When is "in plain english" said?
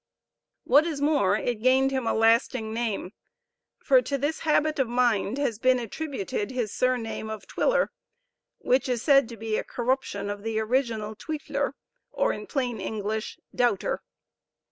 12.33-13.37